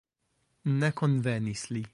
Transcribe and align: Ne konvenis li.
Ne 0.83 0.91
konvenis 1.03 1.65
li. 1.75 1.85